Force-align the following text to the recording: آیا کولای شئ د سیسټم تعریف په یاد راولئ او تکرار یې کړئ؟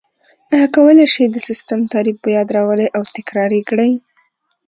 آیا 0.53 0.67
کولای 0.75 1.05
شئ 1.13 1.25
د 1.31 1.37
سیسټم 1.47 1.79
تعریف 1.93 2.17
په 2.23 2.29
یاد 2.35 2.47
راولئ 2.55 2.87
او 2.97 3.03
تکرار 3.15 3.49
یې 3.57 3.63
کړئ؟ 3.69 3.91